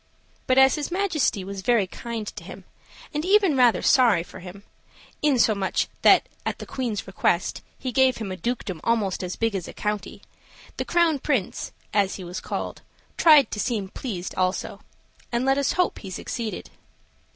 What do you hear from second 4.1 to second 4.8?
for him